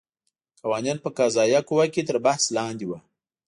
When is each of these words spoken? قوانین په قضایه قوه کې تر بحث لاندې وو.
قوانین 0.61 0.97
په 1.03 1.09
قضایه 1.17 1.59
قوه 1.69 1.85
کې 1.93 2.01
تر 2.09 2.17
بحث 2.25 2.43
لاندې 2.57 2.85
وو. 2.87 2.97